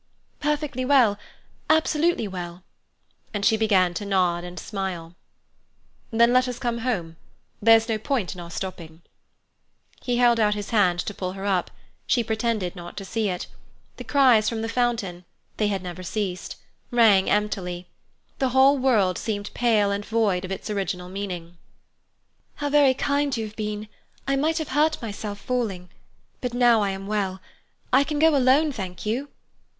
[0.39, 2.63] "Perfectly well—absolutely well."
[3.35, 5.15] And she began to nod and smile.
[6.09, 7.17] "Then let us come home.
[7.61, 9.03] There's no point in our stopping."
[10.01, 11.69] He held out his hand to pull her up.
[12.07, 13.45] She pretended not to see it.
[13.97, 17.85] The cries from the fountain—they had never ceased—rang emptily.
[18.39, 21.59] The whole world seemed pale and void of its original meaning.
[22.55, 23.87] "How very kind you have been!
[24.27, 25.89] I might have hurt myself falling.
[26.41, 27.39] But now I am well.
[27.93, 29.29] I can go alone, thank you."